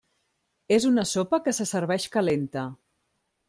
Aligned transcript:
És 0.77 0.87
una 0.91 1.03
sopa 1.11 1.41
que 1.49 1.55
se 1.59 1.67
serveix 1.73 2.11
calenta. 2.17 2.65